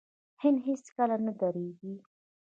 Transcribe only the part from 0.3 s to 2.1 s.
هند هیڅکله نه دریږي.